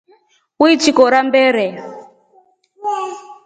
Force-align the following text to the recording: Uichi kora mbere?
Uichi 0.63 0.91
kora 0.97 1.19
mbere? 1.27 1.65